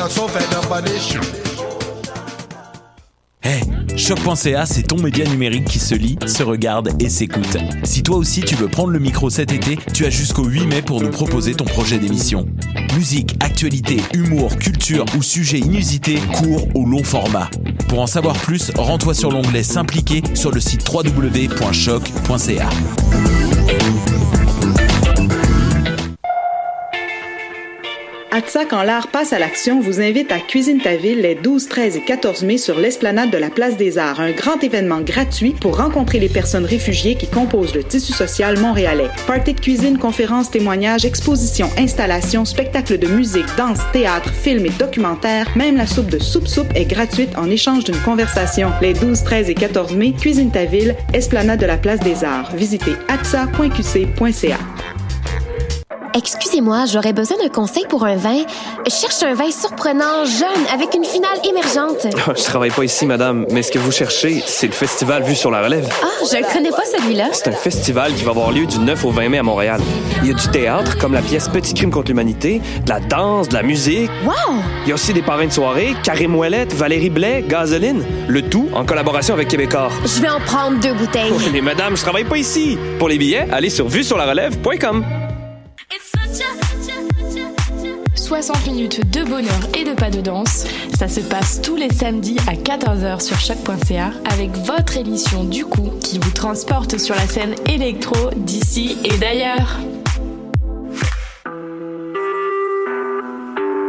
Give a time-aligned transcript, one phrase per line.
[0.00, 0.26] I'm so
[3.96, 7.58] Choc.ca, c'est ton média numérique qui se lit, se regarde et s'écoute.
[7.84, 10.82] Si toi aussi tu veux prendre le micro cet été, tu as jusqu'au 8 mai
[10.82, 12.46] pour nous proposer ton projet d'émission.
[12.96, 17.50] Musique, actualité, humour, culture ou sujet inusité, court ou long format.
[17.88, 22.70] Pour en savoir plus, rends-toi sur l'onglet S'impliquer sur le site www.choc.ca.
[28.32, 31.96] ATSA, quand l'art passe à l'action, vous invite à Cuisine ta ville les 12, 13
[31.96, 35.78] et 14 mai sur l'esplanade de la Place des Arts, un grand événement gratuit pour
[35.78, 39.08] rencontrer les personnes réfugiées qui composent le tissu social montréalais.
[39.26, 45.48] Party de cuisine, conférences, témoignages, expositions, installations, spectacles de musique, danse, théâtre, films et documentaires,
[45.56, 48.70] même la soupe de soupe soupe est gratuite en échange d'une conversation.
[48.80, 52.54] Les 12, 13 et 14 mai, Cuisine ta ville, esplanade de la Place des Arts.
[52.54, 54.58] Visitez atsa.qc.ca.
[56.12, 58.42] Excusez-moi, j'aurais besoin d'un conseil pour un vin.
[58.84, 62.06] Je cherche un vin surprenant, jeune, avec une finale émergente.
[62.36, 65.50] Je travaille pas ici, madame, mais ce que vous cherchez, c'est le festival Vue sur
[65.50, 65.88] la Relève.
[66.02, 67.28] Ah, je ne connais pas celui-là.
[67.32, 69.80] C'est un festival qui va avoir lieu du 9 au 20 mai à Montréal.
[70.22, 73.48] Il y a du théâtre, comme la pièce Petit crime contre l'humanité, de la danse,
[73.48, 74.10] de la musique.
[74.24, 74.56] Wow!
[74.84, 78.04] Il y a aussi des parrains de soirée, Karim Ouellette, Valérie Blais, Gasoline.
[78.28, 79.90] Le tout en collaboration avec Québécois.
[80.04, 81.32] Je vais en prendre deux bouteilles.
[81.52, 82.78] Mais madame, je travaille pas ici.
[82.98, 85.19] Pour les billets, allez sur vuesurlarelève.com.
[88.30, 90.64] 60 minutes de bonheur et de pas de danse.
[90.96, 95.90] Ça se passe tous les samedis à 14h sur choc.ca avec votre émission du coup
[96.00, 99.78] qui vous transporte sur la scène électro d'ici et d'ailleurs.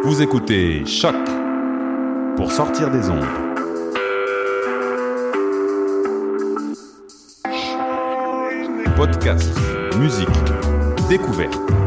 [0.04, 1.16] Vous écoutez Choc
[2.36, 3.24] pour sortir des ondes.
[8.96, 9.52] Podcast,
[10.00, 10.28] musique,
[11.08, 11.81] découverte.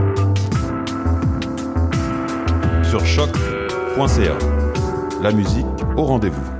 [3.00, 3.28] Sur.
[5.20, 5.66] La musique
[5.96, 6.53] au rendez-vous.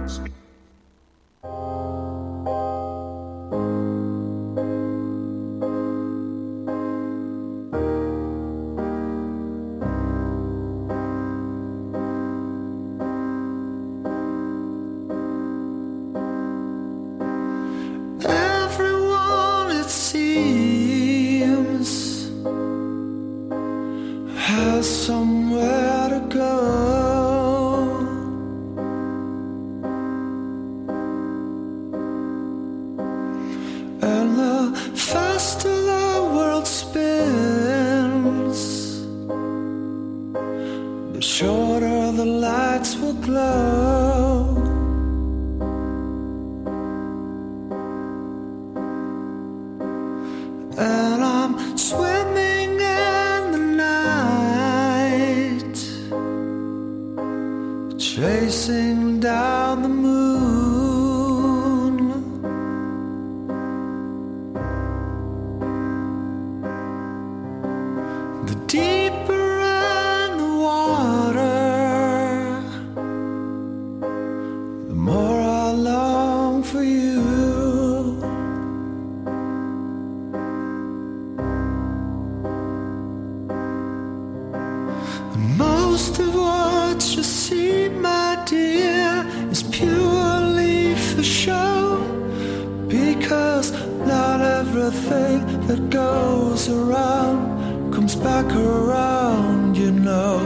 [93.17, 93.71] Because
[94.07, 100.39] not everything that goes around comes back around, you know.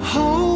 [0.00, 0.55] Holding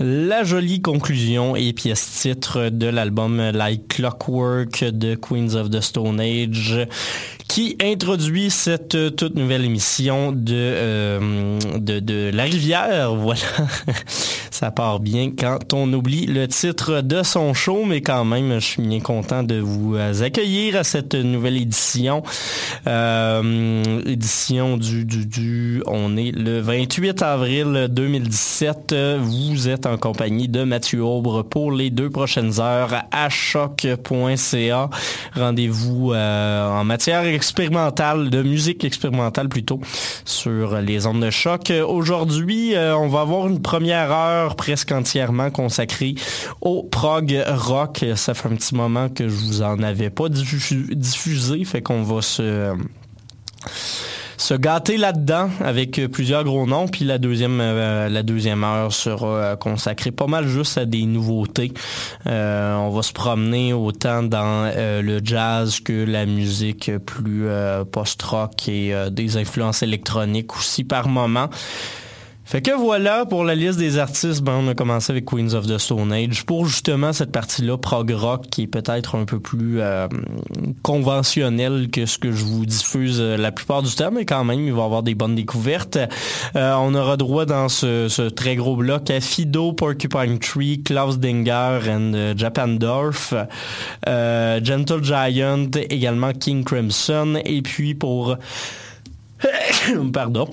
[0.00, 6.18] La jolie conclusion et pièce titre de l'album Like Clockwork de Queens of the Stone
[6.18, 6.88] Age
[7.54, 13.14] qui introduit cette euh, toute nouvelle émission de, euh, de, de La Rivière.
[13.24, 13.38] Voilà,
[14.50, 18.64] ça part bien quand on oublie le titre de son show, mais quand même, je
[18.64, 22.24] suis bien content de vous accueillir à cette nouvelle édition.
[22.88, 28.94] Euh, édition du, du, du, on est le 28 avril 2017.
[29.20, 34.90] Vous êtes en compagnie de Mathieu Aubre pour les deux prochaines heures à choc.ca.
[35.34, 39.78] Rendez-vous euh, en matière expérimentale, de musique expérimentale plutôt,
[40.24, 41.70] sur les ondes de choc.
[41.86, 46.14] Aujourd'hui, euh, on va avoir une première heure presque entièrement consacrée
[46.62, 48.02] au prog rock.
[48.16, 52.02] Ça fait un petit moment que je vous en avais pas diffu- diffusé, fait qu'on
[52.02, 52.72] va se
[54.36, 56.88] se gâter là-dedans avec euh, plusieurs gros noms.
[56.88, 61.72] Puis la deuxième, euh, heure sera euh, consacrée pas mal juste à des nouveautés.
[62.26, 67.46] On va se promener autant dans le jazz que la musique plus
[67.90, 71.48] post-rock et des influences électroniques aussi par moment.
[72.46, 75.66] Fait que voilà, pour la liste des artistes, ben, on a commencé avec Queens of
[75.66, 79.80] the Stone Age pour justement cette partie-là, prog rock, qui est peut-être un peu plus
[79.80, 80.06] euh,
[80.82, 84.60] conventionnelle que ce que je vous diffuse euh, la plupart du temps, mais quand même,
[84.60, 85.96] il va y avoir des bonnes découvertes.
[86.54, 91.80] Euh, on aura droit dans ce, très gros bloc à Fido, Porcupine Tree, Klaus Dinger
[91.88, 93.32] and Japandorf,
[94.06, 98.36] Gentle Giant, également King Crimson, et puis pour...
[100.12, 100.48] Pardon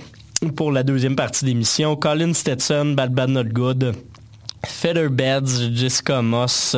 [0.49, 1.95] pour la deuxième partie d'émission.
[1.95, 3.93] Colin Stetson, Bad Bad Not Good.
[4.65, 6.75] Featherbeds, Jessica Moss,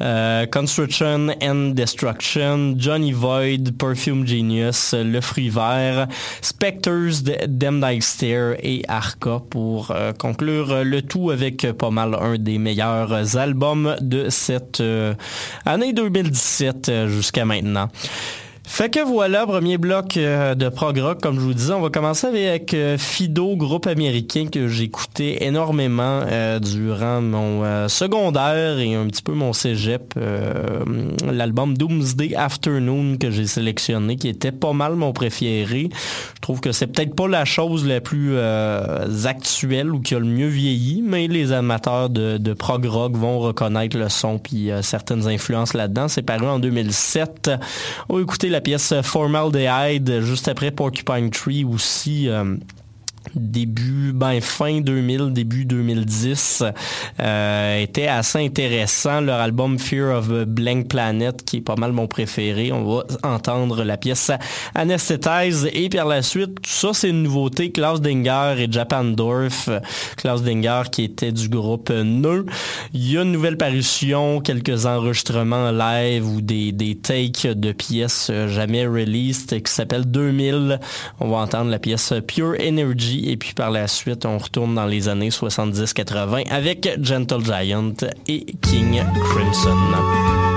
[0.00, 6.08] euh, Construction and Destruction, Johnny Void, Perfume Genius, Le Fruit Vert,
[6.42, 12.36] Spectres, Dem Night Stare et Arca pour euh, conclure le tout avec pas mal un
[12.36, 15.14] des meilleurs albums de cette euh,
[15.64, 17.88] année 2017 euh, jusqu'à maintenant.
[18.70, 21.72] Fait que voilà, premier bloc euh, de prog rock, comme je vous disais.
[21.72, 28.78] On va commencer avec euh, Fido, groupe américain que j'écoutais énormément euh, durant mon secondaire
[28.78, 30.14] et un petit peu mon cégep.
[31.30, 35.90] L'album Doomsday Afternoon que j'ai sélectionné, qui était pas mal mon préféré.
[36.36, 38.38] Je trouve que c'est peut-être pas la chose la plus
[39.26, 43.40] actuelle ou qui a le mieux vieilli, mais les amateurs de, de prog rock vont
[43.40, 46.06] reconnaître le son puis certaines influences là-dedans.
[46.08, 47.50] C'est paru en 2007.
[48.08, 52.28] On va écouter la pièce Formaldehyde juste après Porcupine Tree aussi.
[53.34, 56.64] Début, ben fin 2000, début 2010,
[57.20, 59.20] euh, était assez intéressant.
[59.20, 62.72] Leur album Fear of a Blank Planet, qui est pas mal mon préféré.
[62.72, 64.30] On va entendre la pièce
[64.74, 67.70] Anesthetize et par la suite, tout ça c'est une nouveauté.
[67.70, 69.68] Klaus Dinger et Japandorf.
[70.16, 72.46] Klaus Dinger qui était du groupe Neu.
[72.94, 78.30] Il y a une nouvelle parution, quelques enregistrements live ou des, des takes de pièces
[78.48, 80.80] jamais released qui s'appelle 2000.
[81.20, 84.86] On va entendre la pièce Pure Energy et puis par la suite, on retourne dans
[84.86, 87.92] les années 70-80 avec Gentle Giant
[88.28, 90.49] et King Crimson.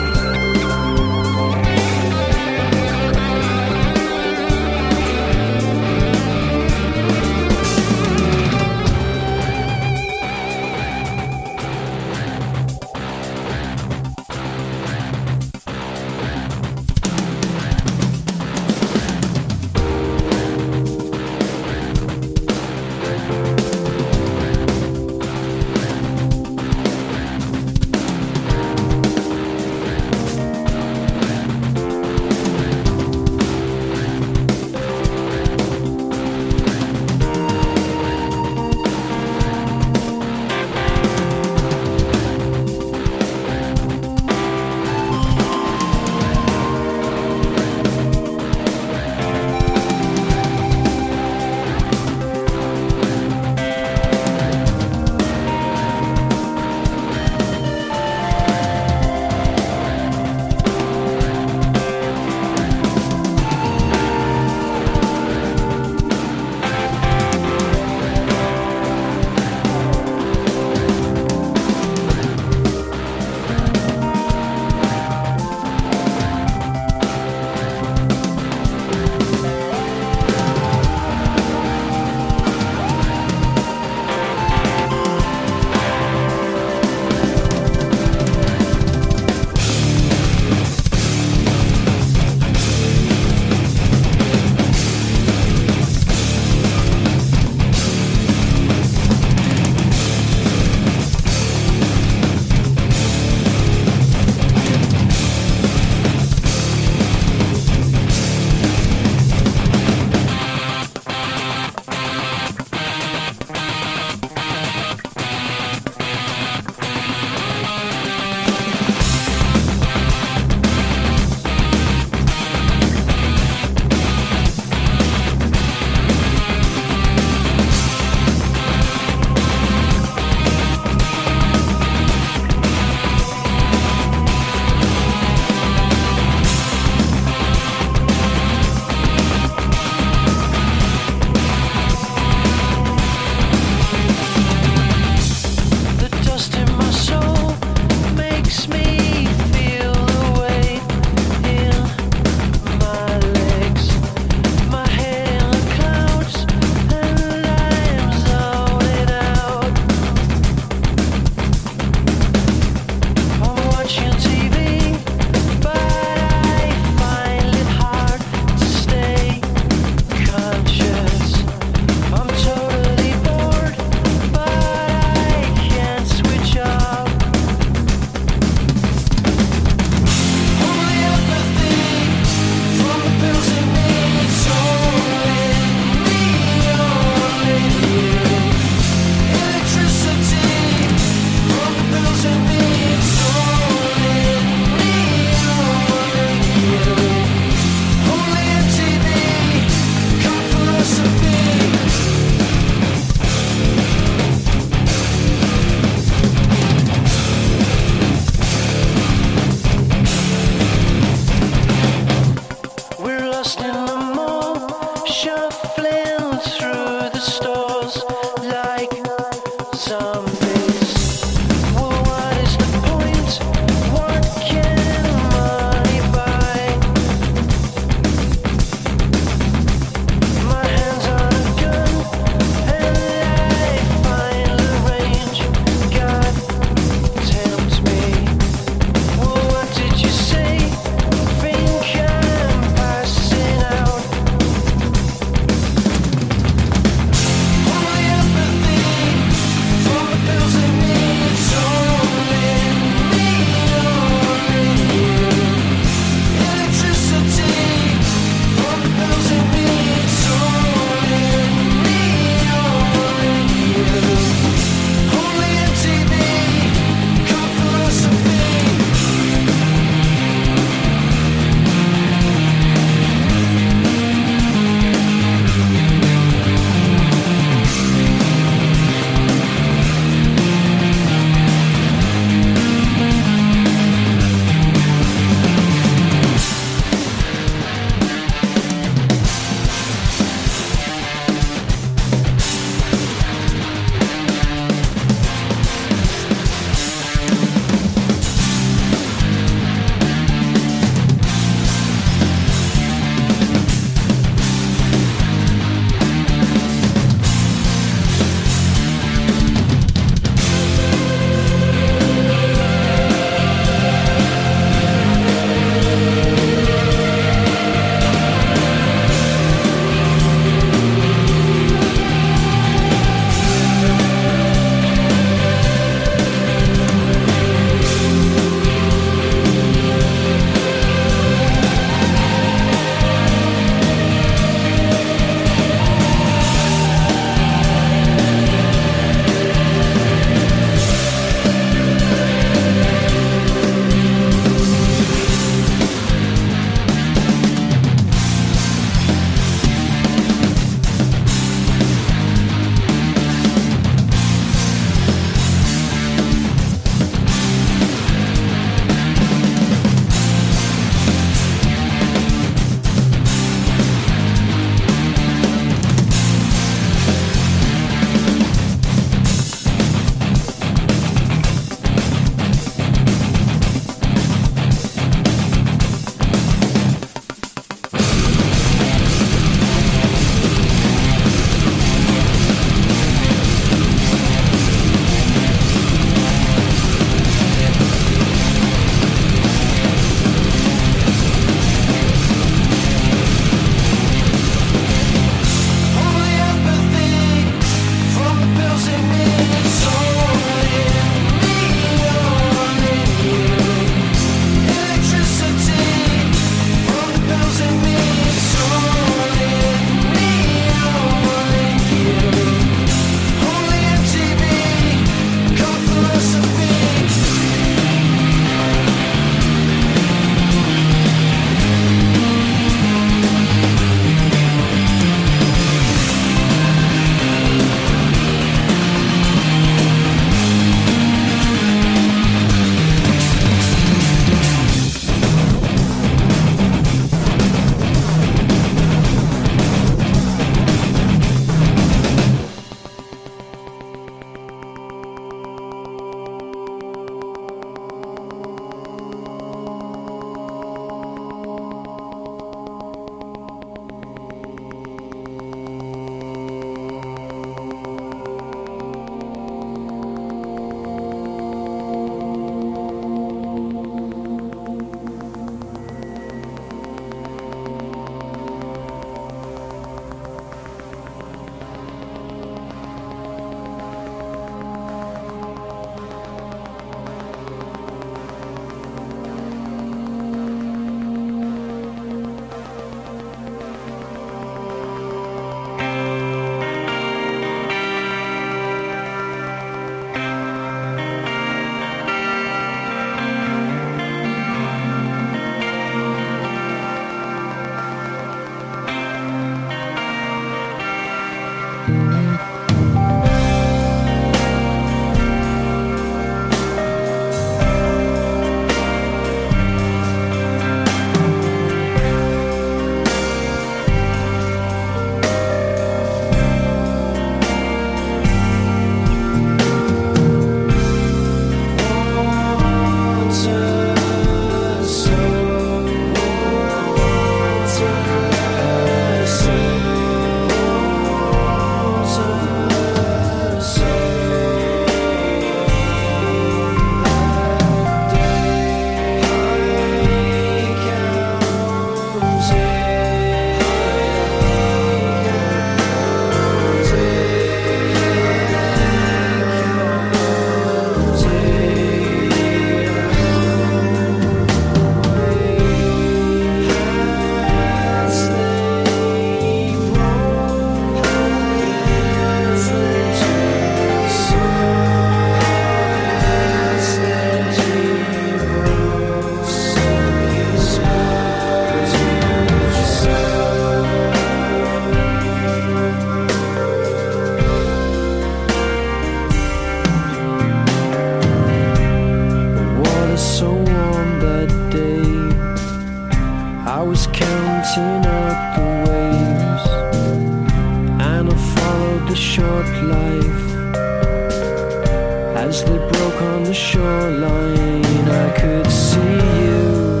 [595.64, 598.08] that broke on the shoreline.
[598.08, 600.00] I could see you,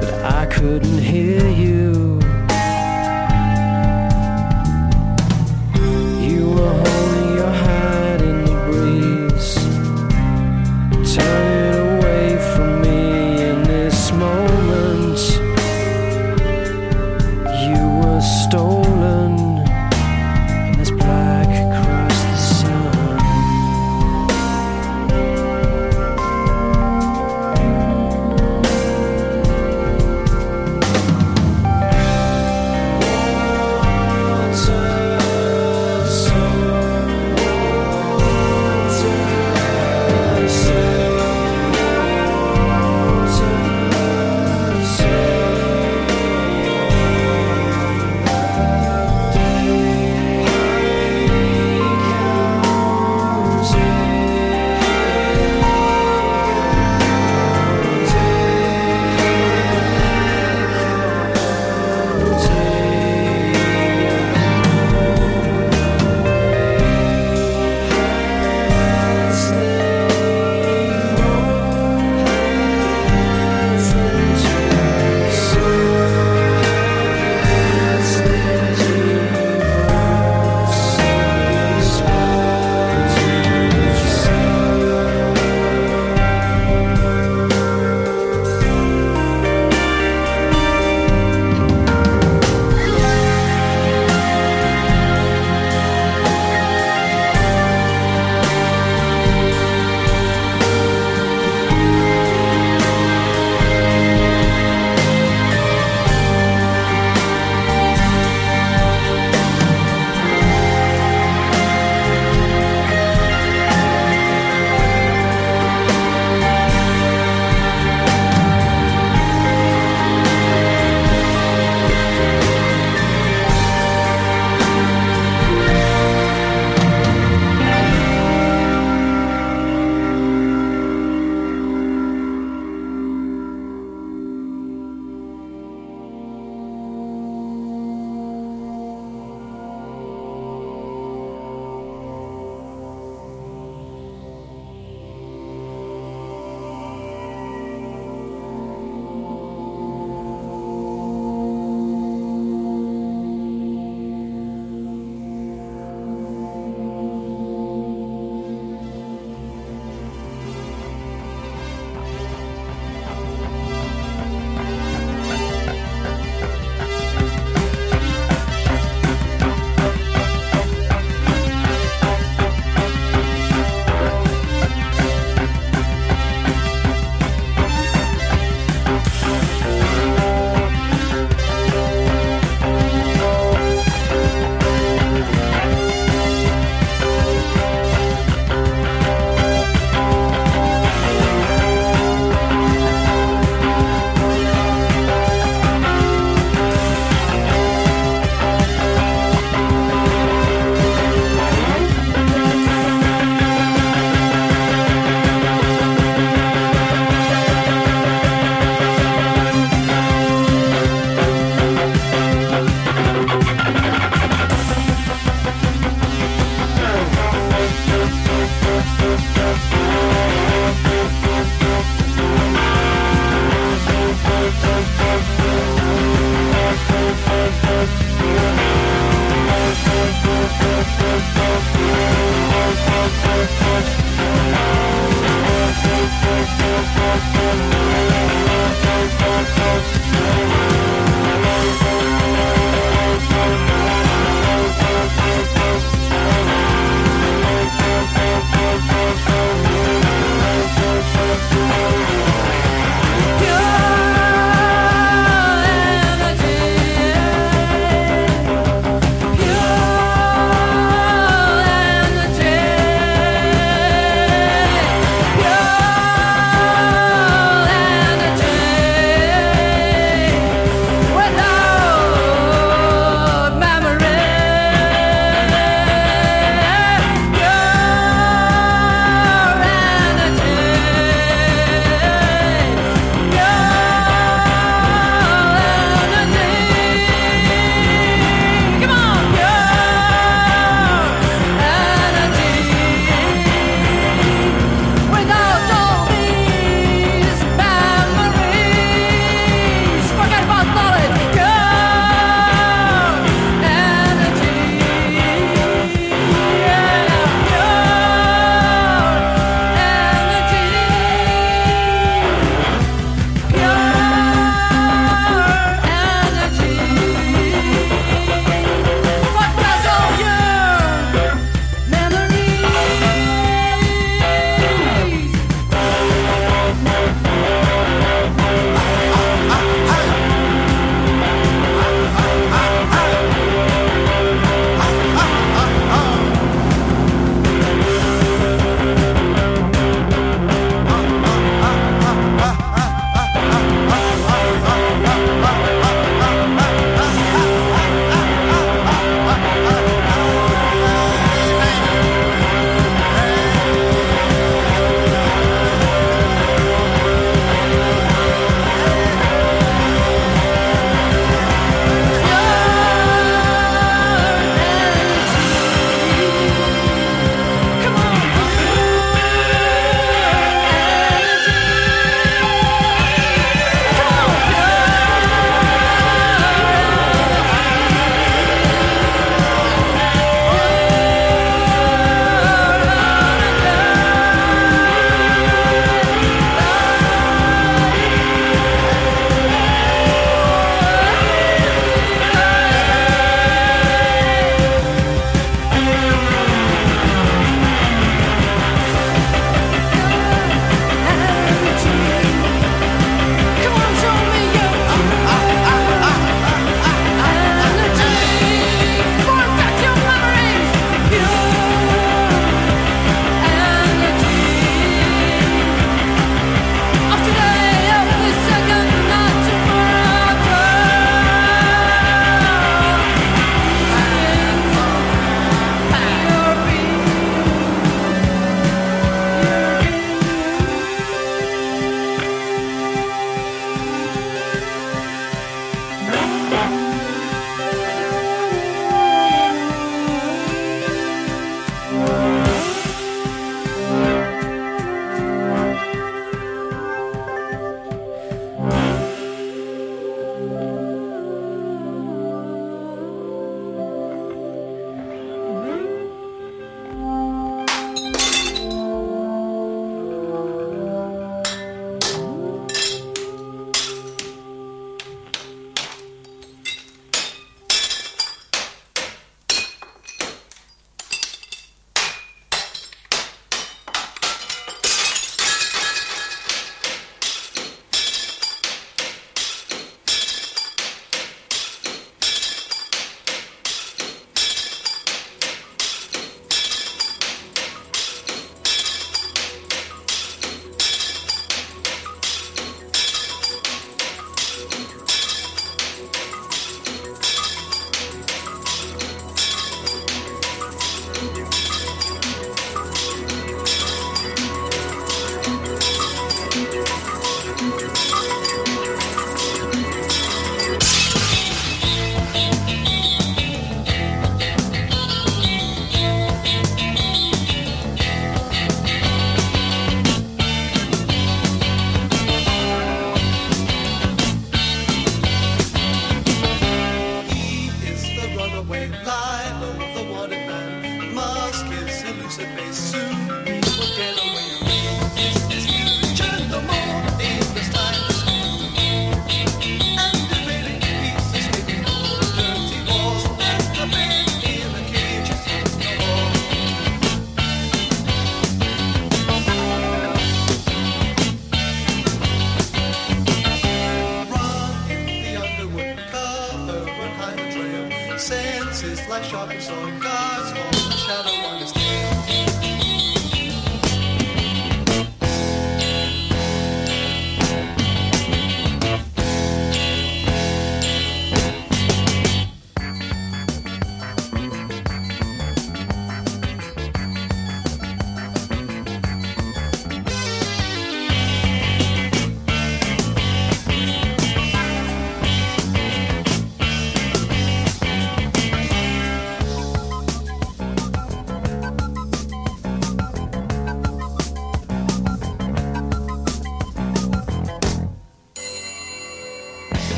[0.00, 2.11] but I couldn't hear you.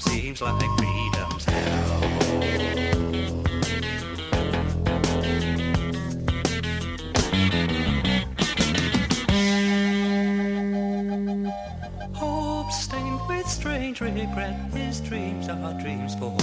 [0.00, 2.00] Seems like freedom's hell.
[12.14, 16.36] Hope stained with strange regret, his dreams are dreams for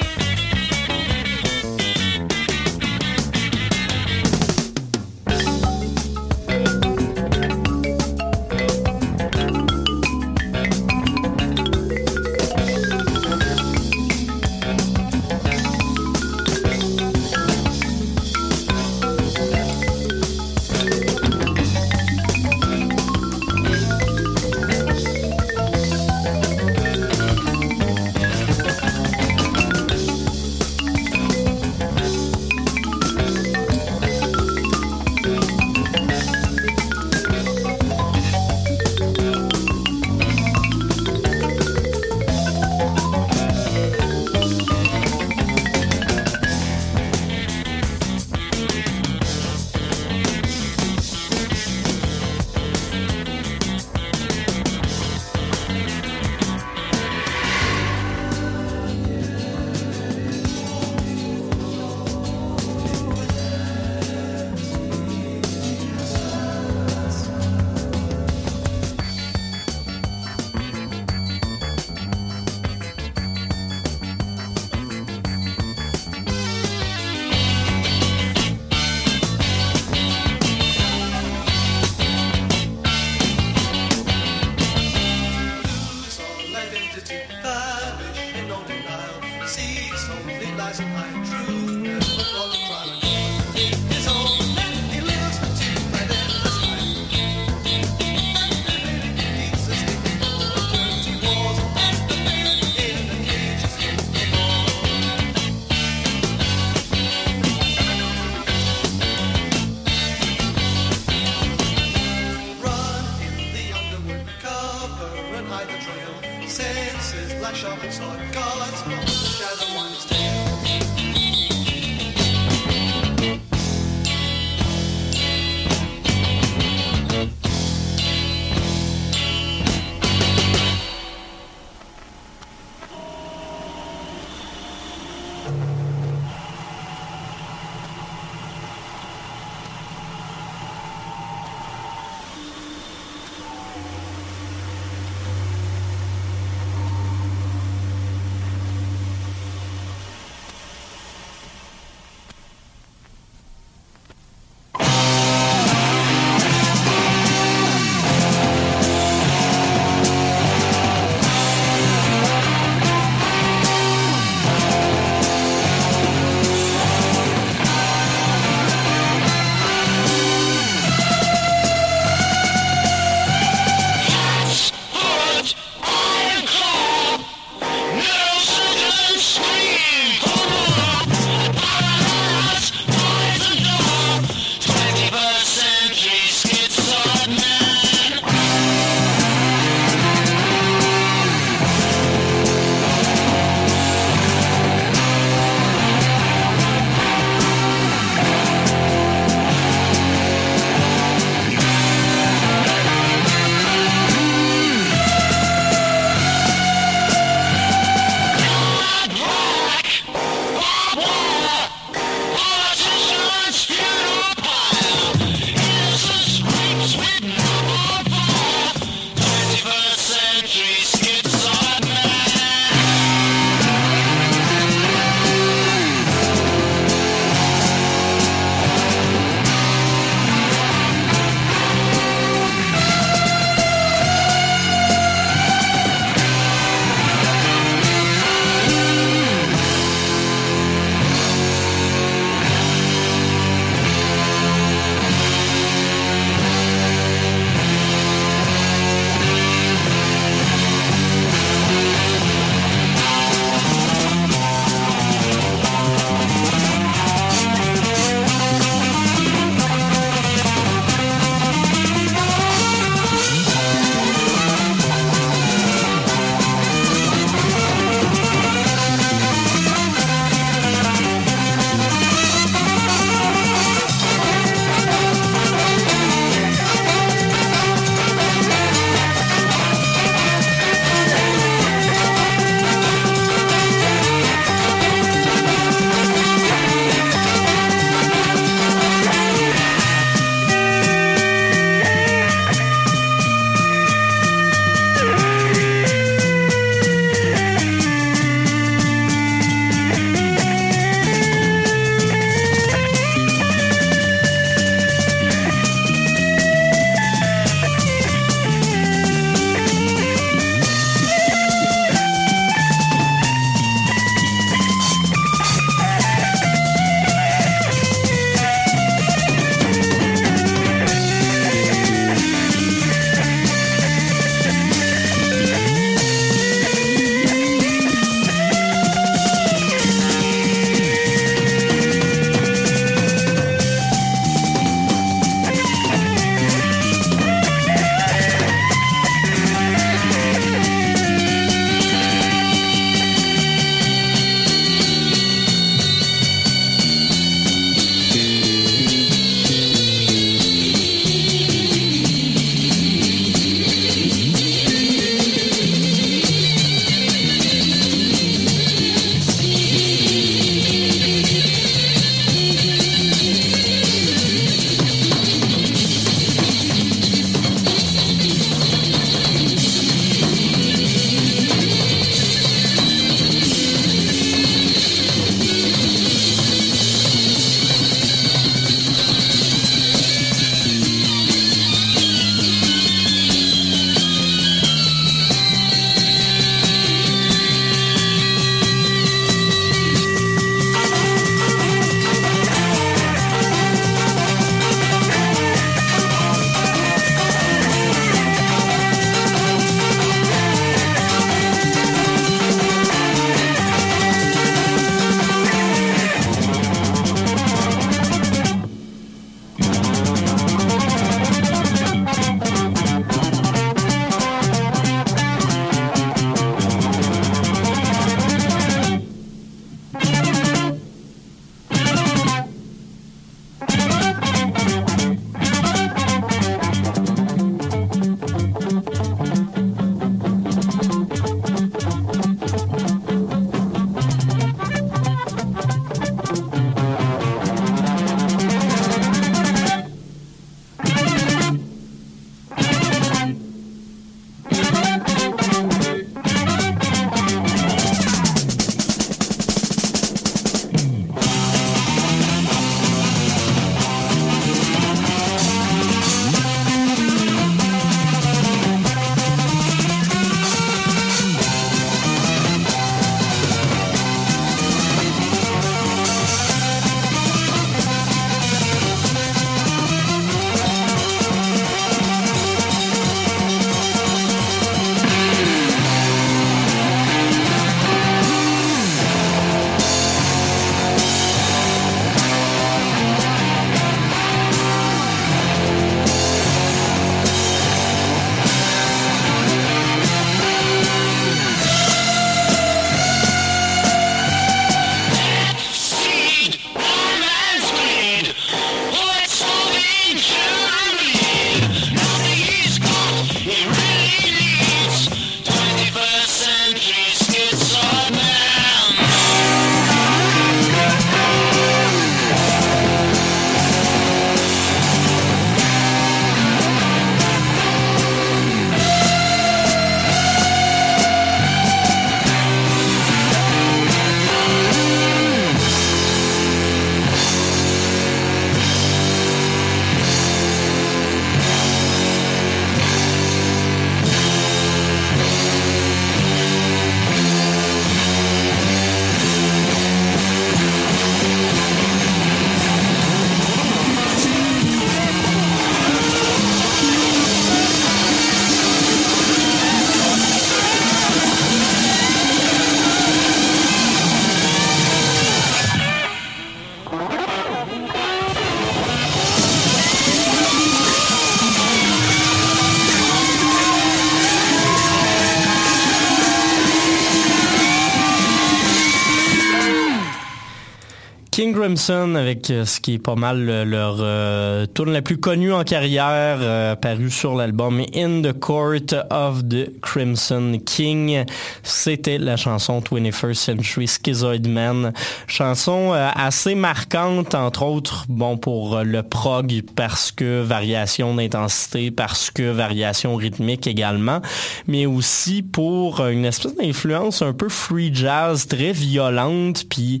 [571.60, 575.62] Crimson avec euh, ce qui est pas mal leur euh, tune la plus connue en
[575.62, 581.26] carrière, euh, paru sur l'album In the Court of the Crimson King.
[581.62, 584.94] C'était la chanson 21st Century Schizoid Man.
[585.26, 592.30] Chanson euh, assez marquante, entre autres, bon, pour le prog parce que variation d'intensité, parce
[592.30, 594.22] que variation rythmique également,
[594.66, 600.00] mais aussi pour une espèce d'influence un peu free jazz, très violente, puis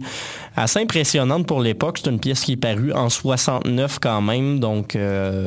[0.56, 1.98] assez impressionnante pour l'époque.
[2.02, 5.46] C'est une pièce qui est parue en 69 quand même, donc euh,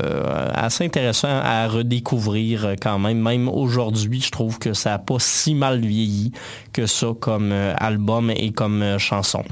[0.53, 3.19] assez intéressant à redécouvrir euh, quand même.
[3.19, 6.31] Même aujourd'hui, je trouve que ça n'a pas si mal vieilli
[6.71, 9.43] que ça comme euh, album et comme chanson.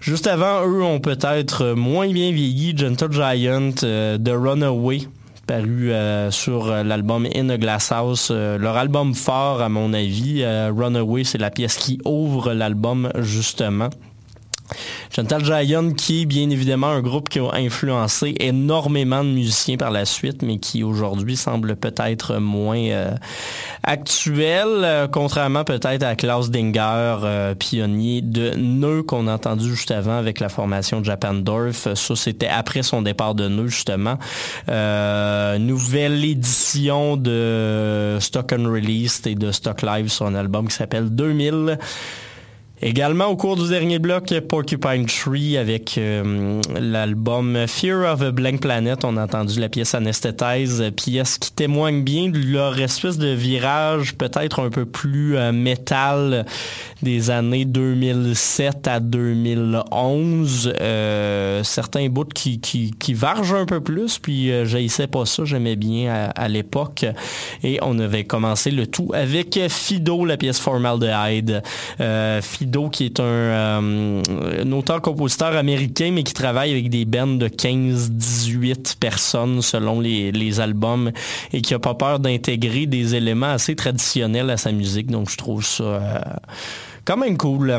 [0.00, 2.76] Juste avant, eux ont peut-être moins bien vieilli.
[2.76, 5.00] Gentle Giant, The Runaway,
[5.46, 5.90] paru
[6.30, 8.30] sur l'album In a Glass House.
[8.30, 10.44] Leur album fort, à mon avis.
[10.44, 13.88] Runaway, c'est la pièce qui ouvre l'album, justement.
[15.14, 19.90] Gentle Giant, qui est bien évidemment un groupe qui a influencé énormément de musiciens par
[19.90, 23.14] la suite, mais qui aujourd'hui semble peut-être moins euh,
[23.82, 29.90] actuel, euh, contrairement peut-être à Klaus Dinger, euh, pionnier de Neu qu'on a entendu juste
[29.90, 31.94] avant avec la formation Japandorf.
[31.94, 34.18] Ça, c'était après son départ de Neu, justement.
[34.66, 41.78] Nouvelle édition de Stock Unreleased et de Stock Live sur un album qui s'appelle 2000.
[42.86, 48.60] Également au cours du dernier bloc, Porcupine Tree avec euh, l'album Fear of a Blank
[48.60, 49.04] Planet.
[49.04, 54.14] On a entendu la pièce Anesthetize, pièce qui témoigne bien de leur espèce de virage
[54.14, 56.46] peut-être un peu plus euh, métal
[57.02, 60.74] des années 2007 à 2011.
[60.80, 66.46] Euh, certains bouts qui, vargent un peu plus, puis j'haïssais pas ça, j'aimais bien à,
[66.46, 67.04] l'époque.
[67.64, 71.62] Et on avait commencé le tout avec Fido, la pièce Formaldehyde.
[72.00, 72.40] Euh,
[72.92, 79.62] Qui est un, euh, auteur-compositeur américain, mais qui travaille avec des bands de 15-18 personnes
[79.62, 81.10] selon les, albums
[81.52, 85.10] et qui a pas peur d'intégrer des éléments assez traditionnels à sa musique.
[85.10, 86.18] Donc je trouve ça euh,
[87.06, 87.78] quand même cool.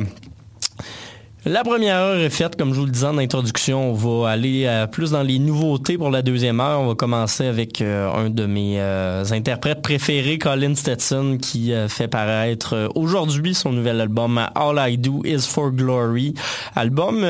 [1.47, 3.91] La première heure est faite, comme je vous le disais en introduction.
[3.91, 6.81] On va aller euh, plus dans les nouveautés pour la deuxième heure.
[6.81, 12.09] On va commencer avec euh, un de mes euh, interprètes préférés, Colin Stetson, qui fait
[12.09, 16.33] paraître aujourd'hui son nouvel album All I Do Is For Glory.
[16.75, 17.25] Album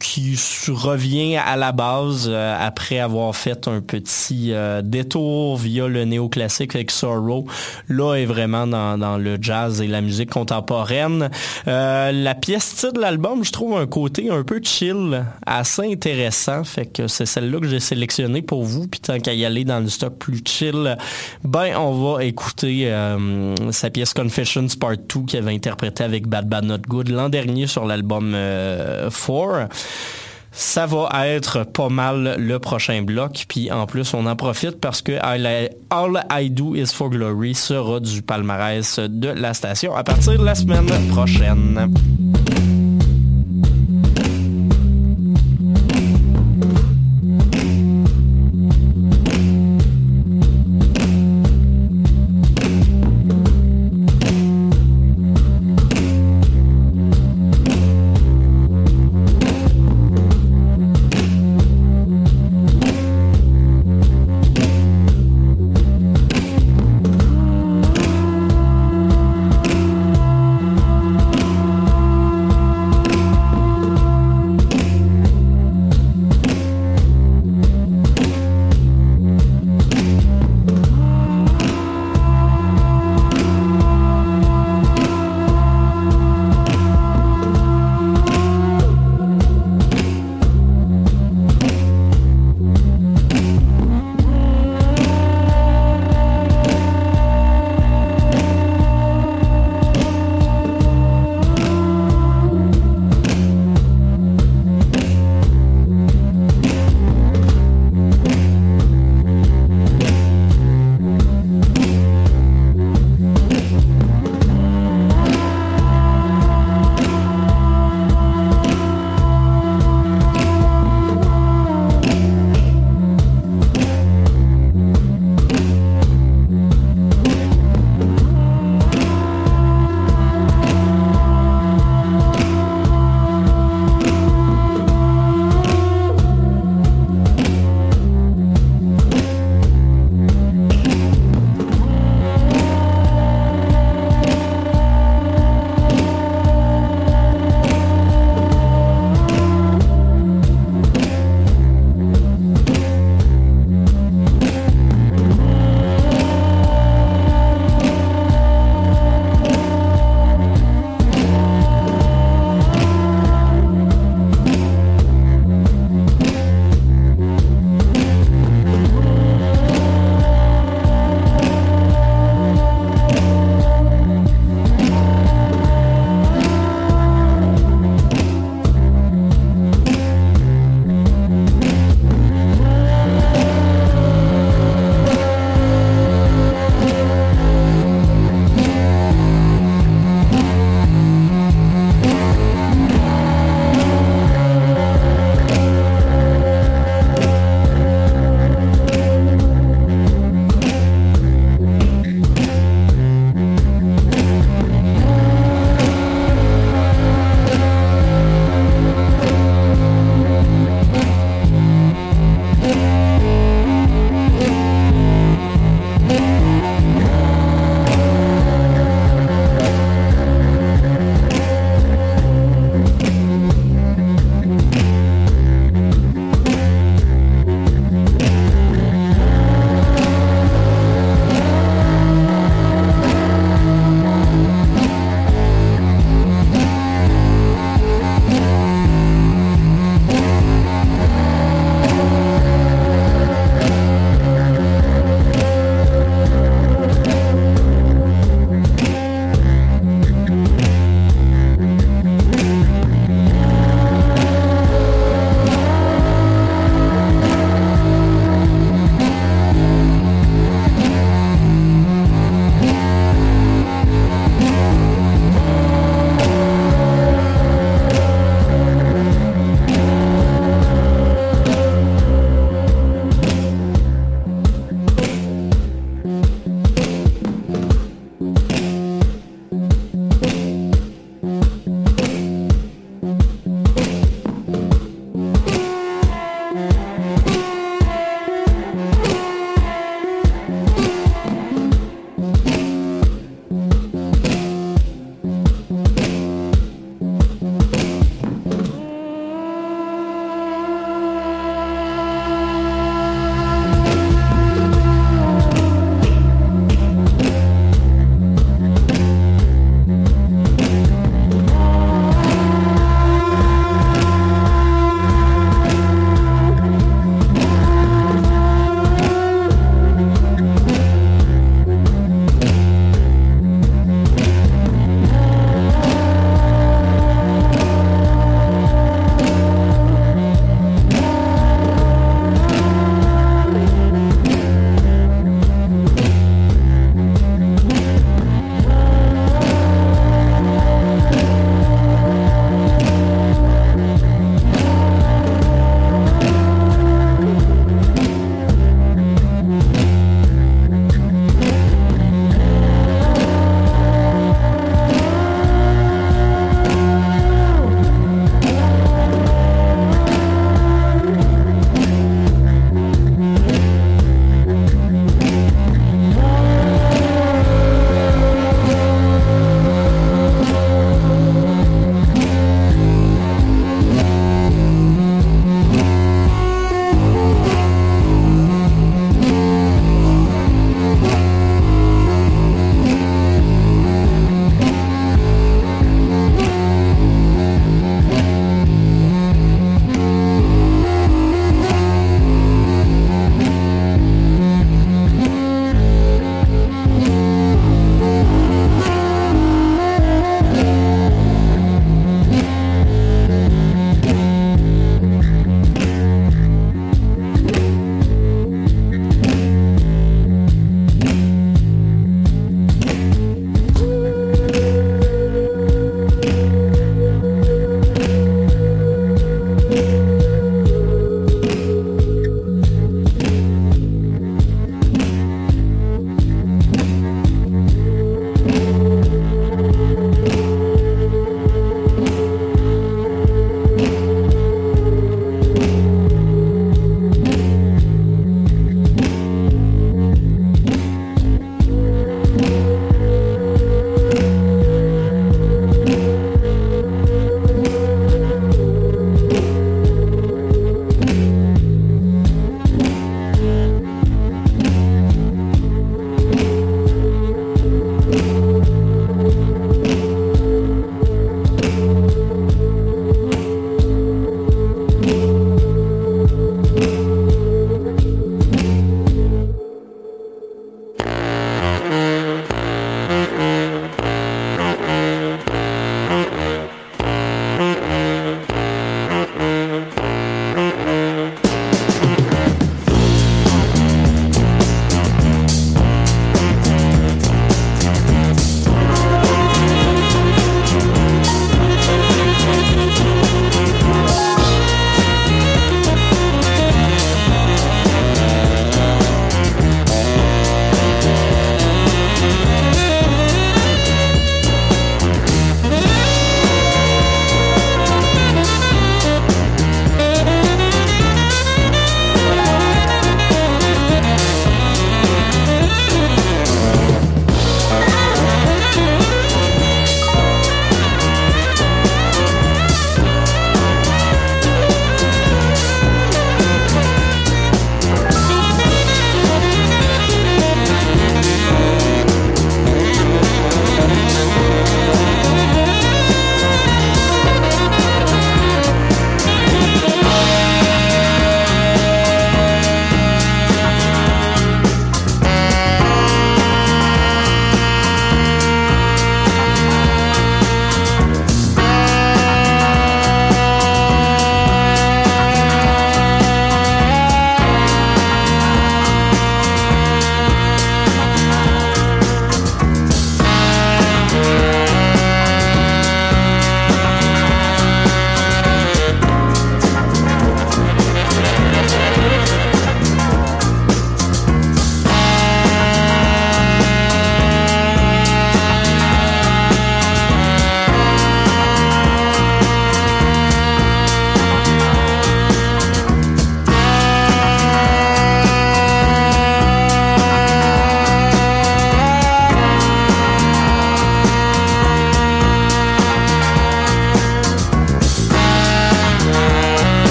[0.00, 0.36] qui
[0.68, 7.44] revient à la base après avoir fait un petit détour via le néoclassique avec Sorrow.
[7.88, 11.30] Là est vraiment dans, le jazz et la musique contemporaine.
[11.66, 16.64] La pièce de l'album, je trouve un côté un peu chill, assez intéressant.
[16.64, 18.86] Fait que c'est celle-là que j'ai sélectionnée pour vous.
[18.86, 20.96] Puis tant qu'à y aller dans le stock plus chill,
[21.44, 26.48] ben on va écouter euh, sa pièce Confessions Part 2 qu'il avait interprété avec Bad
[26.48, 29.68] Bad Not Good l'an dernier sur l'album 4.
[30.50, 33.44] Ça va être pas mal le prochain bloc.
[33.48, 38.00] Puis en plus, on en profite parce que All I Do Is For Glory sera
[38.00, 41.92] du palmarès de la station à partir de la semaine prochaine.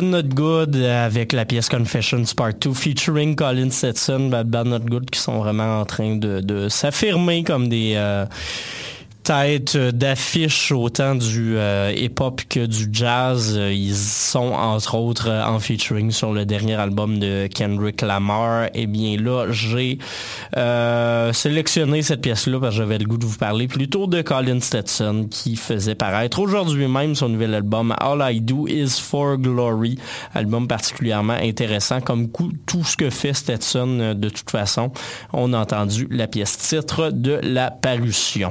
[0.00, 4.80] Bad Not Good avec la pièce Confessions Part 2 featuring Colin Stetson, Bad Bad Not
[4.88, 8.24] Good qui sont vraiment en train de, de s'affirmer comme des euh,
[9.30, 13.56] têtes d'affiche autant du euh, hip-hop que du jazz.
[13.70, 18.70] Ils sont entre autres en featuring sur le dernier album de Kendrick Lamar.
[18.74, 19.98] Et bien là, j'ai
[20.56, 24.58] euh, sélectionné cette pièce-là parce que j'avais le goût de vous parler plutôt de Colin
[24.58, 29.96] Stetson qui faisait paraître aujourd'hui même son nouvel album All I Do Is For Glory.
[30.34, 32.30] Album particulièrement intéressant comme
[32.66, 34.90] tout ce que fait Stetson euh, de toute façon.
[35.32, 38.50] On a entendu la pièce titre de la parution.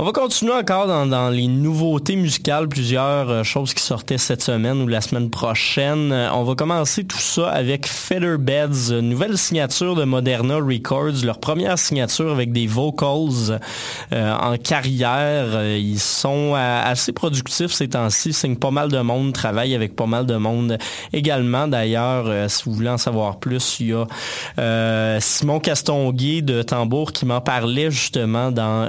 [0.00, 4.80] On va continuer encore dans, les nouveautés musicales, plusieurs euh, choses qui sortaient cette semaine
[4.80, 6.12] ou la semaine prochaine.
[6.12, 11.40] Euh, on va commencer tout ça avec Featherbeds, euh, nouvelle signature de Moderna Records, leur
[11.40, 13.58] première signature avec des vocals
[14.12, 15.64] en carrière.
[15.64, 20.26] Ils sont assez productifs ces temps-ci, signent pas mal de monde, travaillent avec pas mal
[20.26, 20.78] de monde
[21.12, 21.66] également.
[21.66, 27.26] D'ailleurs, si vous voulez en savoir plus, il y a Simon Castonguay de Tambour qui
[27.26, 28.88] m'en parlait justement dans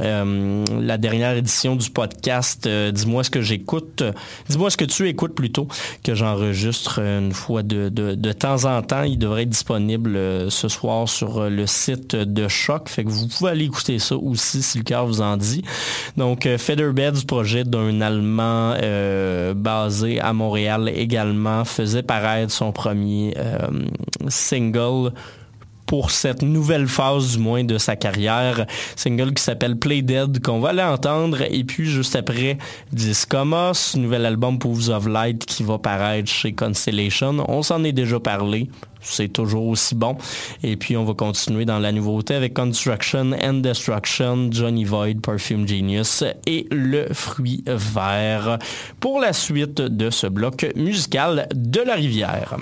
[0.79, 4.03] la dernière édition du podcast euh, Dis-moi ce que j'écoute.
[4.49, 5.67] Dis-moi ce que tu écoutes plutôt,
[6.03, 9.03] que j'enregistre une fois de, de, temps en temps.
[9.03, 12.89] Il devrait être disponible euh, ce soir sur euh, le site de Choc.
[12.89, 15.63] Fait que vous pouvez aller écouter ça aussi si le cœur vous en dit.
[16.17, 18.75] Donc, Featherbeds, projet d'un Allemand
[19.55, 23.33] basé à Montréal également, faisait paraître son premier
[24.27, 25.11] single
[25.89, 28.67] pour cette nouvelle phase du moins de sa carrière.
[28.95, 32.59] Single qui s'appelle Play Dead qu'on va aller entendre et puis juste après
[32.91, 37.43] Discomos, nouvel album Pools of Light qui va paraître chez Constellation.
[37.49, 38.69] On s'en est déjà parlé.
[39.01, 40.15] C'est toujours aussi bon.
[40.61, 45.67] Et puis, on va continuer dans la nouveauté avec Construction and Destruction, Johnny Void, Perfume
[45.67, 48.59] Genius et Le Fruit Vert
[48.99, 52.57] pour la suite de ce bloc musical de la rivière.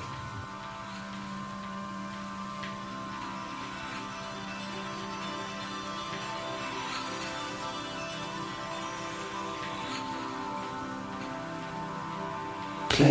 [12.89, 13.09] Play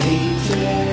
[0.48, 0.85] dead.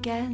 [0.00, 0.29] again.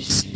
[0.00, 0.29] peace.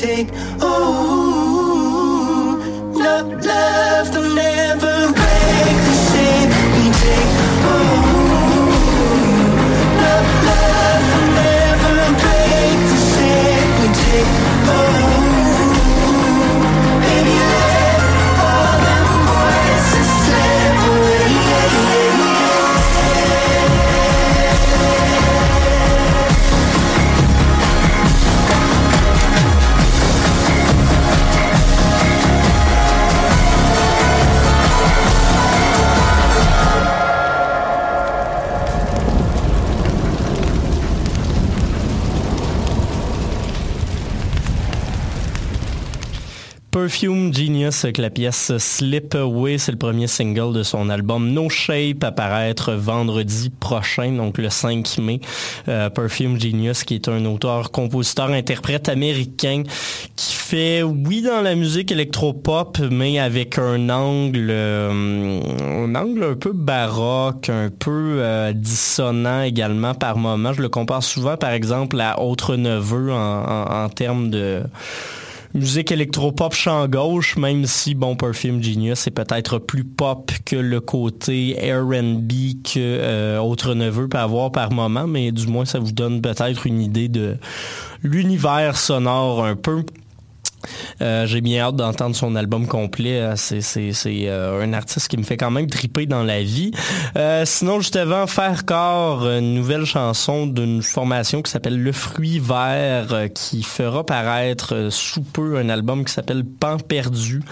[0.00, 0.28] Take.
[46.98, 51.50] Perfume Genius avec la pièce Slip Away, c'est le premier single de son album No
[51.50, 55.20] Shape à paraître vendredi prochain, donc le 5 mai.
[55.68, 59.64] Euh, Perfume Genius qui est un auteur, compositeur, interprète américain
[60.16, 65.40] qui fait, oui, dans la musique électropop, mais avec un angle, euh,
[65.84, 67.90] un angle un peu baroque, un peu
[68.20, 70.54] euh, dissonant également par moment.
[70.54, 74.62] Je le compare souvent, par exemple, à Autre Neveu en, en- en termes de
[75.56, 80.80] musique électropop chant gauche, même si, bon, Perfume Genius est peut-être plus pop que le
[80.80, 85.92] côté R&B que euh, Autre Neveu peut avoir par moment, mais du moins, ça vous
[85.92, 87.36] donne peut-être une idée de
[88.02, 89.82] l'univers sonore un peu.
[91.02, 93.20] Euh, J'ai bien hâte d'entendre son album complet.
[93.20, 96.70] Euh, C'est euh, un artiste qui me fait quand même triper dans la vie.
[97.44, 103.28] Sinon, juste avant, Faire corps, une nouvelle chanson d'une formation qui s'appelle Le Fruit Vert,
[103.34, 107.42] qui fera paraître sous peu un album qui s'appelle Pan perdu.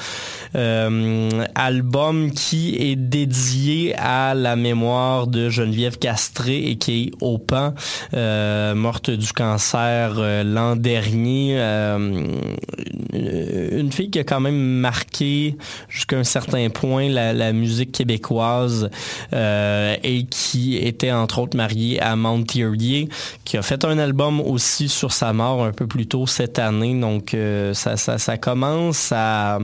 [0.57, 7.39] Euh, album qui est dédié à la mémoire de Geneviève Castré et qui est au
[7.39, 7.75] pan,
[8.15, 11.59] euh, morte du cancer euh, l'an dernier.
[13.13, 15.57] Une- fille qui a quand même marqué
[15.89, 18.91] jusqu'à un certain point la, la musique québécoise
[19.33, 23.09] euh, et qui était entre autres mariée à Montierier,
[23.45, 26.99] qui a fait un album aussi sur sa mort un peu plus tôt cette année.
[26.99, 29.59] Donc euh, ça, ça, ça commence à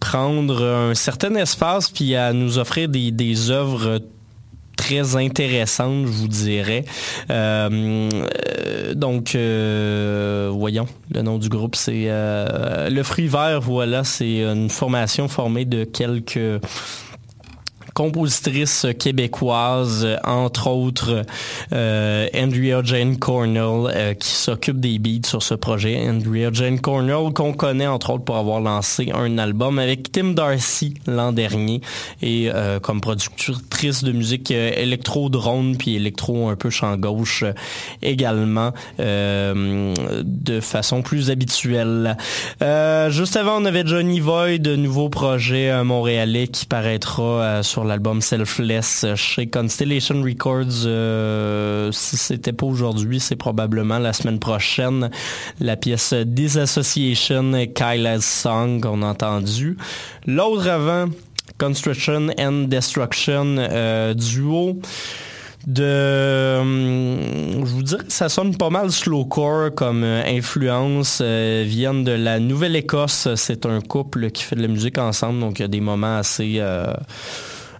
[0.00, 4.00] prendre un certain espace puis à nous offrir des, des œuvres
[4.78, 6.84] très intéressantes, je vous dirais.
[7.30, 8.08] Euh,
[8.48, 14.70] euh, donc, euh, voyons, le nom du groupe, c'est Le Fruit Vert, voilà, c'est une
[14.70, 16.38] formation formée de quelques
[17.98, 21.24] compositrice québécoise, entre autres
[21.72, 26.08] euh, Andrea Jane Cornell, euh, qui s'occupe des beats sur ce projet.
[26.08, 30.94] Andrea Jane Cornell, qu'on connaît entre autres pour avoir lancé un album avec Tim Darcy
[31.08, 31.80] l'an dernier
[32.22, 37.42] et euh, comme productrice de musique électro-drone puis électro un peu champ gauche
[38.00, 42.16] également de façon plus habituelle.
[42.60, 49.48] Juste avant, on avait Johnny Void, nouveau projet montréalais qui paraîtra sur l'album Selfless chez
[49.48, 50.84] Constellation Records.
[50.86, 55.10] Euh, si c'était pas aujourd'hui, c'est probablement la semaine prochaine.
[55.60, 59.76] La pièce Disassociation, Kyla's Song qu'on a entendu.
[60.26, 61.06] L'autre avant,
[61.58, 64.80] Construction and Destruction, euh, duo
[65.68, 72.04] de je vous dirais que ça sonne pas mal slowcore comme euh, influence euh, viennent
[72.04, 75.64] de la Nouvelle-Écosse c'est un couple qui fait de la musique ensemble donc il y
[75.64, 76.94] a des moments assez euh,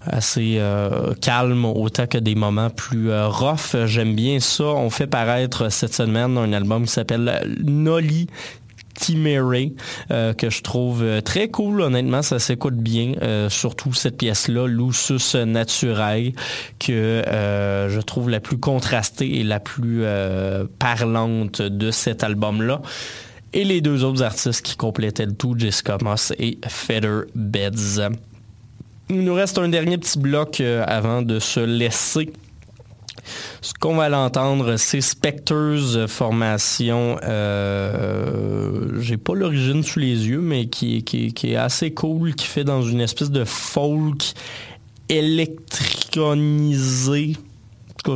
[0.06, 5.06] assez euh, calmes autant que des moments plus euh, rough j'aime bien ça on fait
[5.06, 8.28] paraître cette semaine un album qui s'appelle Nolly
[8.98, 9.70] Timere,
[10.10, 11.80] euh, que je trouve euh, très cool.
[11.80, 13.14] Honnêtement, ça s'écoute bien.
[13.22, 16.32] Euh, surtout cette pièce-là, Lusus Naturae,
[16.78, 20.04] que je trouve la plus contrastée et la plus
[20.78, 22.82] parlante de cet album-là.
[23.52, 28.10] Et les deux autres artistes qui complétaient le tout, Jessica Moss et Feather Beds.
[29.10, 32.30] Il nous reste un dernier petit bloc euh, avant de se laisser.
[33.60, 37.18] Ce qu'on va l'entendre, c'est Spectres formation.
[37.22, 41.04] Euh, J'ai pas l'origine sous les yeux, mais qui,
[41.42, 44.32] est assez cool, qui fait dans une espèce de folk
[45.08, 47.36] électronisé.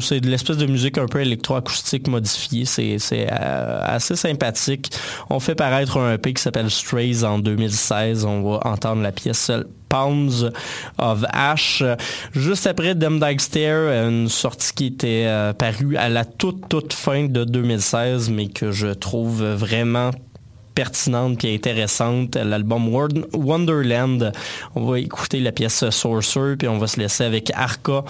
[0.01, 2.65] C'est de l'espèce de musique un peu électroacoustique modifiée.
[2.65, 4.91] C'est euh, assez sympathique.
[5.29, 8.25] On fait paraître un EP qui s'appelle Strays en 2016.
[8.25, 9.51] On va entendre la pièce
[9.93, 10.51] Pounds
[10.97, 11.85] of Ash.
[12.33, 16.95] Juste après Dem Dyke Stair, une sortie qui était euh, parue à la toute, toute
[16.95, 20.11] fin de 2016, mais que je trouve vraiment
[20.75, 22.89] pertinente et intéressante, l'album
[23.35, 24.33] Wonderland.
[24.75, 28.03] On va écouter la pièce Sorcerer, puis on va se laisser avec Arca.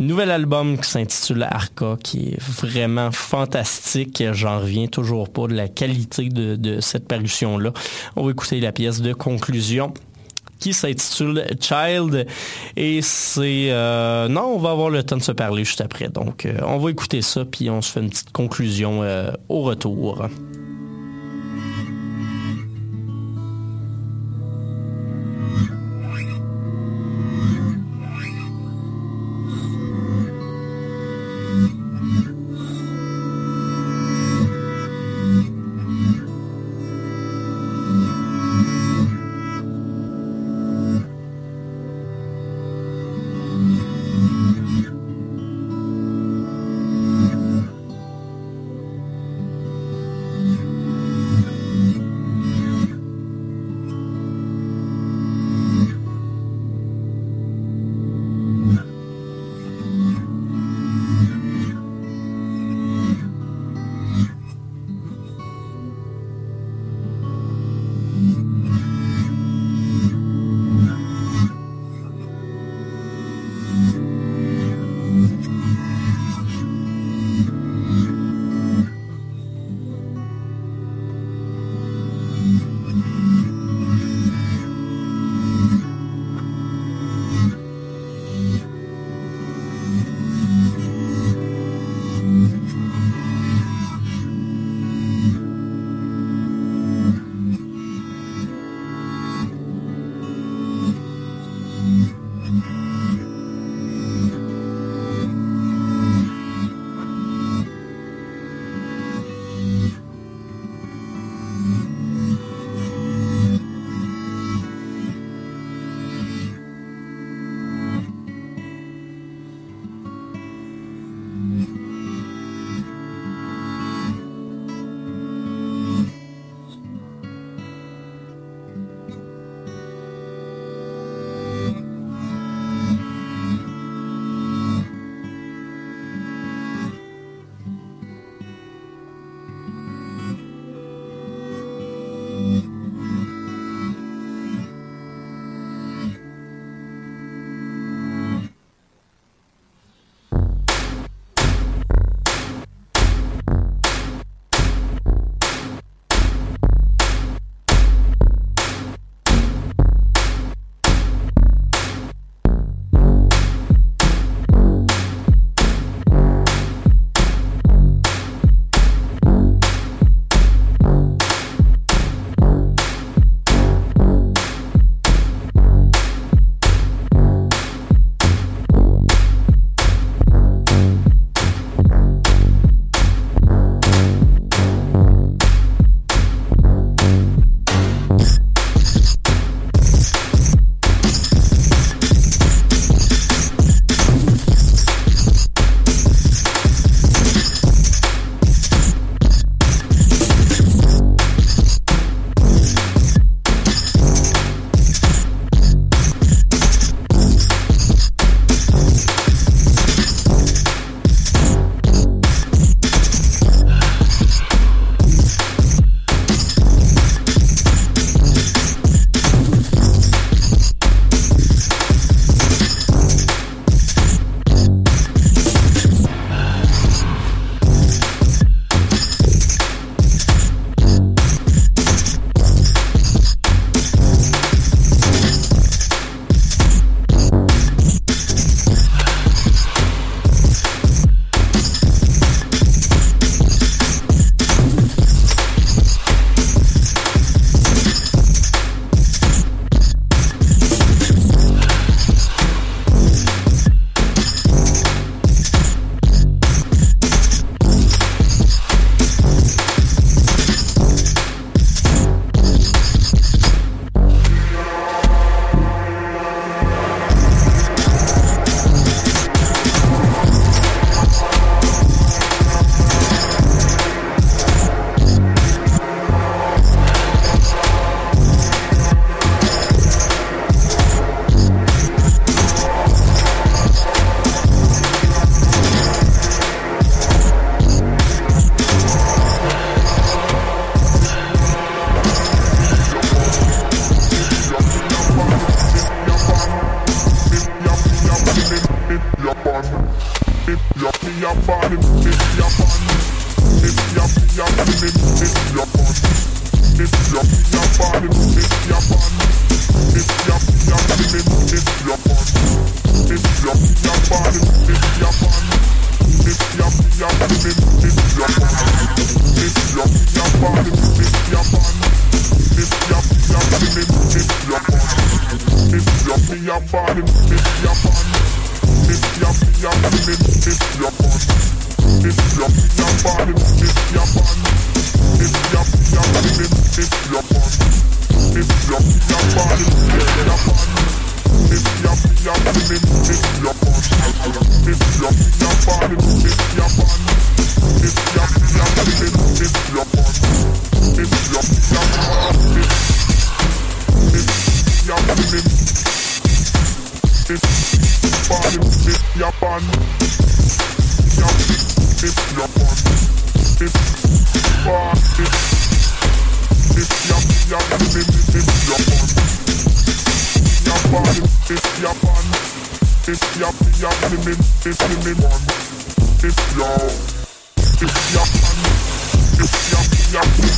[0.00, 4.22] Nouvel album qui s'intitule Arca, qui est vraiment fantastique.
[4.32, 7.72] J'en reviens toujours pas de la qualité de, de cette parution-là.
[8.16, 9.92] On va écouter la pièce de conclusion
[10.58, 12.26] qui s'intitule Child
[12.76, 16.46] et c'est euh, non on va avoir le temps de se parler juste après donc
[16.46, 20.28] euh, on va écouter ça puis on se fait une petite conclusion euh, au retour.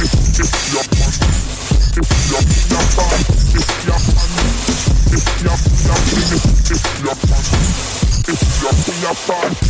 [0.02, 0.82] It's your
[9.14, 9.60] fun.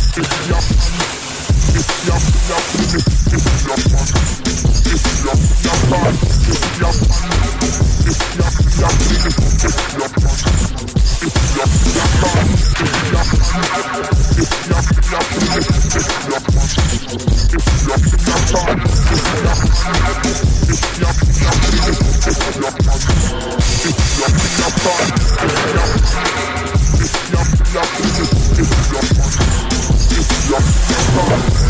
[31.11, 31.60] Bye.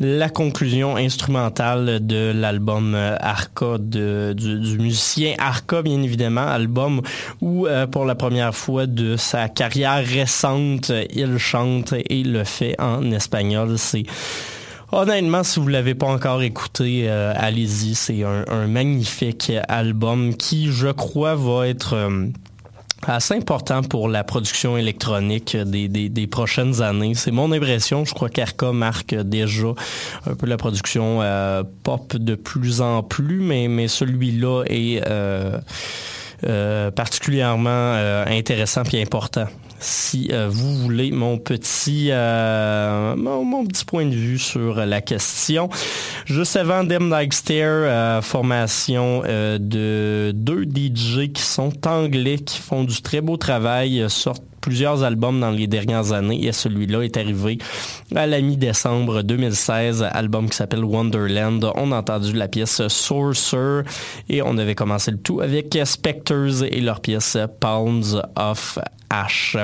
[0.00, 7.02] La conclusion instrumentale de l'album euh, Arca de- du, musicien Arca, bien évidemment, album
[7.40, 12.76] où euh, pour la première fois de sa carrière récente, il chante et le fait
[12.80, 13.78] en espagnol.
[13.78, 14.04] C'est
[14.90, 17.94] Honnêtement, si vous l'avez pas encore écouté, euh, allez-y.
[17.94, 21.94] C'est un, magnifique album qui, je crois, va être
[23.06, 27.14] assez important pour la production électronique des, des, prochaines années.
[27.14, 28.04] C'est mon impression.
[28.04, 29.68] Je crois qu'Arca marque déjà
[30.26, 35.58] un peu la production euh, pop de plus en plus, mais, mais celui-là est euh,
[36.44, 37.94] euh, particulièrement
[38.26, 39.46] intéressant et important.
[39.80, 45.68] Si euh, vous voulez mon petit euh, mon, petit point de vue sur la question.
[46.26, 53.00] Juste avant Dem Like euh, formation de deux DJ qui sont anglais, qui font du
[53.02, 57.58] très beau travail, sortent plusieurs albums dans les dernières années et celui-là est arrivé
[58.14, 61.70] à la mi-décembre 2016, album qui s'appelle Wonderland.
[61.76, 63.82] On a entendu la pièce Sorcerer
[64.28, 68.78] et on avait commencé le tout avec Spectres et leur pièce Pounds of
[69.10, 69.56] Ash.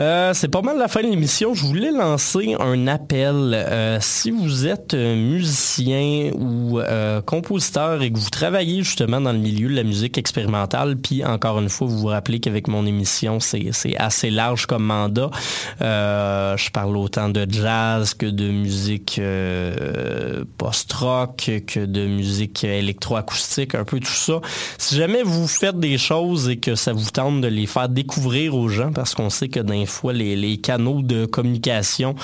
[0.00, 1.54] Euh, c'est pas mal la fin de l'émission.
[1.54, 3.52] Je voulais lancer un appel.
[3.54, 6.80] Euh, si vous êtes euh, musicien ou
[7.26, 11.58] compositeur et que vous travaillez justement dans le milieu de la musique expérimentale, puis encore
[11.58, 15.30] une fois, vous vous rappelez qu'avec mon émission, c'est assez large comme mandat.
[15.80, 19.20] Je parle autant de jazz que de musique
[20.56, 24.40] post-rock, que de musique électroacoustique, un peu tout ça.
[24.78, 28.54] Si jamais vous faites des choses et que ça vous tente de les faire découvrir
[28.54, 32.14] aux gens, parce qu'on sait que des fois, les, canaux de communication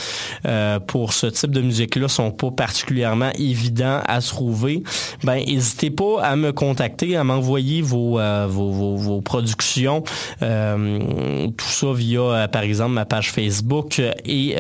[0.47, 4.83] euh, pour ce type de musique-là sont pas particulièrement évidents à trouver,
[5.25, 10.03] ben n'hésitez pas à me contacter, à m'envoyer vos, euh, vos, productions,
[10.43, 14.57] euh, tout ça via, par exemple, ma page Facebook et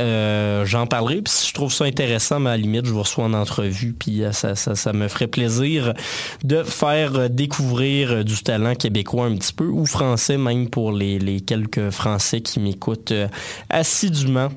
[0.64, 1.22] j'en parlerai.
[1.22, 3.92] Puis si je trouve ça intéressant, ben, à la limite, je vous reçois en entrevue,
[3.92, 5.94] puis ça, ça, ça me ferait plaisir
[6.44, 11.40] de faire découvrir du talent québécois un petit peu, ou français même pour les, les
[11.40, 13.28] quelques Français qui m'écoutent euh,
[13.70, 14.48] assidûment,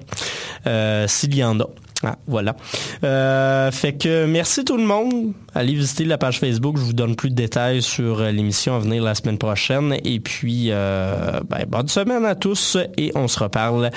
[0.68, 1.66] euh, s'il y en a.
[2.02, 2.56] Ah, voilà.
[3.04, 5.34] Euh, fait que merci tout le monde.
[5.54, 6.78] Allez visiter la page Facebook.
[6.78, 9.98] Je vous donne plus de détails sur l'émission à venir la semaine prochaine.
[10.06, 13.92] Et puis, ben, bonne semaine à tous et on se reparle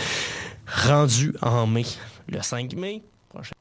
[0.66, 1.84] rendu en mai,
[2.28, 3.54] le 5 mai prochain.